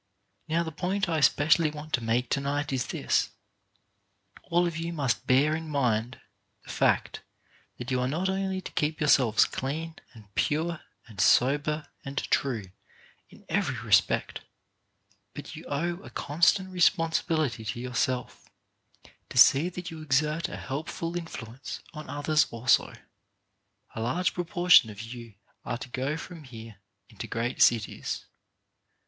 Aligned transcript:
Now 0.47 0.63
the 0.63 0.71
point 0.71 1.07
I 1.07 1.19
especially 1.19 1.69
want 1.69 1.93
to 1.93 2.01
make 2.03 2.31
to 2.31 2.39
ON 2.39 2.45
INFLUENCING 2.47 3.01
BY 3.01 3.03
EXAMPLE 3.03 3.33
29 4.49 4.49
night 4.49 4.49
is 4.49 4.49
this: 4.49 4.49
all 4.49 4.65
of 4.65 4.75
you 4.77 4.91
must 4.93 5.27
bear 5.27 5.55
in 5.55 5.69
mind 5.69 6.19
the 6.63 6.71
fact 6.71 7.21
that 7.77 7.91
you 7.91 7.99
are 8.01 8.07
not 8.07 8.27
only 8.27 8.61
to 8.61 8.71
keep 8.71 8.99
yourselves 8.99 9.45
clean, 9.45 9.95
and 10.13 10.33
pure, 10.33 10.81
and 11.05 11.21
sober, 11.21 11.85
and 12.03 12.17
true, 12.31 12.71
in 13.29 13.45
every 13.47 13.77
respect, 13.77 14.41
but 15.35 15.55
you 15.55 15.65
owe 15.67 15.97
a 15.99 16.09
constant 16.09 16.69
responsibility 16.71 17.63
to 17.63 17.79
yourself 17.79 18.49
to 19.29 19.37
see 19.37 19.69
that 19.69 19.91
you 19.91 20.01
exert 20.01 20.49
a 20.49 20.57
helpful 20.57 21.15
influence 21.15 21.83
on 21.93 22.09
others 22.09 22.47
also. 22.49 22.91
A 23.93 24.01
large 24.01 24.33
proportion 24.33 24.89
of 24.89 24.99
you 25.03 25.35
are 25.63 25.77
to 25.77 25.89
go 25.89 26.17
from 26.17 26.45
here 26.45 26.77
into 27.07 27.27
great 27.27 27.61
cities. 27.61 28.25